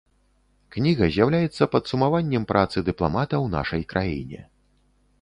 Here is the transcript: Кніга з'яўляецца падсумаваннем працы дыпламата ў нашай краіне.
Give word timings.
Кніга 0.75 1.09
з'яўляецца 1.17 1.69
падсумаваннем 1.75 2.49
працы 2.55 2.77
дыпламата 2.91 3.31
ў 3.31 3.47
нашай 3.61 3.81
краіне. 3.95 4.41